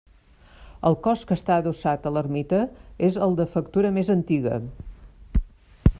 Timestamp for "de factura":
3.41-3.95